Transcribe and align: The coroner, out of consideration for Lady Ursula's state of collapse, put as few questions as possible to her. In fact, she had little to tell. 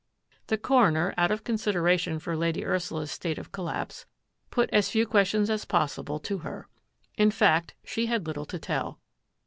The 0.47 0.57
coroner, 0.57 1.13
out 1.15 1.29
of 1.29 1.43
consideration 1.43 2.17
for 2.17 2.35
Lady 2.35 2.65
Ursula's 2.65 3.11
state 3.11 3.37
of 3.37 3.51
collapse, 3.51 4.07
put 4.49 4.67
as 4.73 4.89
few 4.89 5.05
questions 5.05 5.47
as 5.47 5.63
possible 5.63 6.17
to 6.21 6.39
her. 6.39 6.67
In 7.19 7.29
fact, 7.29 7.75
she 7.83 8.07
had 8.07 8.25
little 8.25 8.45
to 8.45 8.57
tell. 8.57 8.99